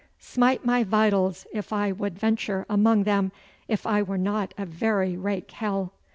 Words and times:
Smite 0.17 0.65
my 0.65 0.83
vitals 0.83 1.45
if 1.53 1.71
I 1.71 1.91
would 1.91 2.17
venture 2.17 2.65
among 2.67 3.03
them 3.03 3.31
if 3.67 3.85
I 3.85 4.01
were 4.01 4.17
not 4.17 4.51
a 4.57 4.65
very 4.65 5.15
rake 5.15 5.51
hell. 5.51 5.93